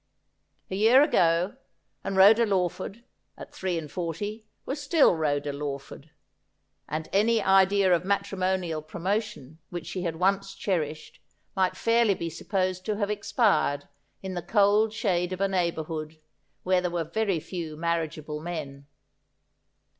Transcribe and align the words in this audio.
A 0.71 0.75
year 0.75 1.03
ago, 1.03 1.57
and 2.03 2.17
Rhoda 2.17 2.43
Lawford, 2.43 3.03
at 3.37 3.53
three 3.53 3.77
and 3.77 3.91
forty, 3.91 4.47
was 4.65 4.81
still 4.81 5.13
Rhoda 5.15 5.53
Lawford; 5.53 6.09
and 6.89 7.07
any 7.13 7.39
idea 7.39 7.93
of 7.95 8.03
matrimonial 8.03 8.81
promotion 8.81 9.59
which 9.69 9.85
she 9.85 10.01
had 10.01 10.15
once 10.15 10.55
cherished 10.55 11.19
might 11.55 11.77
fairly 11.77 12.15
be 12.15 12.31
supposed 12.31 12.83
to 12.85 12.97
have 12.97 13.11
expired 13.11 13.87
in 14.23 14.33
the 14.33 14.41
cold 14.41 14.91
shade 14.91 15.31
of 15.33 15.39
a 15.39 15.47
neighbourhood 15.47 16.19
where 16.63 16.81
there 16.81 16.89
were 16.89 17.03
very 17.03 17.39
few 17.39 17.77
marriageable 17.77 18.39
men. 18.39 18.87